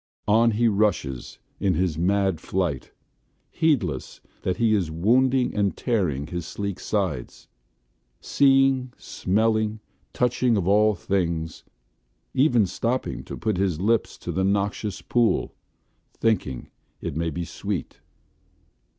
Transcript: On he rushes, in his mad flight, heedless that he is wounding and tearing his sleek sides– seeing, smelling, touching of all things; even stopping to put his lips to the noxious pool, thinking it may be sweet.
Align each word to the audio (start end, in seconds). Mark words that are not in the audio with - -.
On 0.27 0.49
he 0.49 0.67
rushes, 0.67 1.37
in 1.59 1.75
his 1.75 1.95
mad 1.95 2.39
flight, 2.41 2.91
heedless 3.51 4.19
that 4.41 4.57
he 4.57 4.73
is 4.73 4.89
wounding 4.89 5.53
and 5.53 5.77
tearing 5.77 6.25
his 6.25 6.47
sleek 6.47 6.79
sides– 6.79 7.47
seeing, 8.19 8.93
smelling, 8.97 9.79
touching 10.11 10.57
of 10.57 10.67
all 10.67 10.95
things; 10.95 11.63
even 12.33 12.65
stopping 12.65 13.23
to 13.25 13.37
put 13.37 13.57
his 13.57 13.79
lips 13.79 14.17
to 14.17 14.31
the 14.31 14.43
noxious 14.43 15.03
pool, 15.03 15.53
thinking 16.17 16.71
it 16.99 17.15
may 17.15 17.29
be 17.29 17.45
sweet. 17.45 17.99